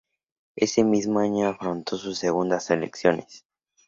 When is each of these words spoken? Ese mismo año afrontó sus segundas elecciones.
Ese 0.55 0.83
mismo 0.83 1.19
año 1.19 1.45
afrontó 1.47 1.95
sus 1.95 2.17
segundas 2.17 2.71
elecciones. 2.71 3.45